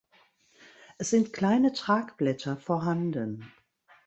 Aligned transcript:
Es 0.97 1.11
sind 1.11 1.31
kleine 1.31 1.73
Tragblätter 1.73 2.57
vorhanden. 2.57 3.53